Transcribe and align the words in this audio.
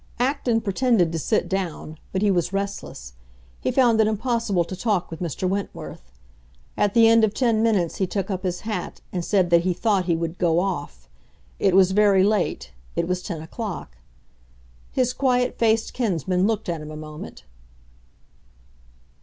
Acton 0.17 0.61
pretended 0.61 1.11
to 1.11 1.19
sit 1.19 1.47
down, 1.47 1.99
but 2.11 2.23
he 2.23 2.31
was 2.31 2.51
restless; 2.51 3.13
he 3.59 3.69
found 3.69 4.01
it 4.01 4.07
impossible 4.07 4.63
to 4.65 4.75
talk 4.75 5.11
with 5.11 5.19
Mr. 5.19 5.47
Wentworth. 5.47 6.11
At 6.75 6.95
the 6.95 7.07
end 7.07 7.23
of 7.23 7.35
ten 7.35 7.61
minutes 7.61 7.97
he 7.97 8.07
took 8.07 8.31
up 8.31 8.41
his 8.41 8.61
hat 8.61 8.99
and 9.13 9.23
said 9.23 9.51
that 9.51 9.61
he 9.61 9.73
thought 9.73 10.05
he 10.05 10.15
would 10.15 10.39
"go 10.39 10.59
off." 10.59 11.07
It 11.59 11.75
was 11.75 11.91
very 11.91 12.23
late; 12.23 12.71
it 12.95 13.07
was 13.07 13.21
ten 13.21 13.43
o'clock. 13.43 13.95
His 14.91 15.13
quiet 15.13 15.59
faced 15.59 15.93
kinsman 15.93 16.47
looked 16.47 16.67
at 16.67 16.81
him 16.81 16.89
a 16.89 16.97
moment. 16.97 17.43